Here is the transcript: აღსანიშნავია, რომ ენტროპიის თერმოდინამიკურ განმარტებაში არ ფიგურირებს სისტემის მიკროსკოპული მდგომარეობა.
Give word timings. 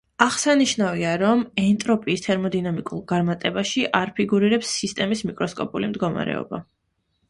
აღსანიშნავია, 0.25 1.11
რომ 1.23 1.43
ენტროპიის 1.65 2.25
თერმოდინამიკურ 2.27 3.05
განმარტებაში 3.13 3.87
არ 4.03 4.17
ფიგურირებს 4.21 4.77
სისტემის 4.83 5.27
მიკროსკოპული 5.31 5.97
მდგომარეობა. 5.97 6.67